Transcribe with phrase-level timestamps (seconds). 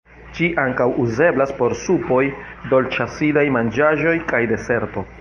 [0.37, 2.23] Ĝi ankaŭ uzeblas por supoj,
[2.75, 5.07] dolĉ-acidaj manĝaĵoj kaj deserto.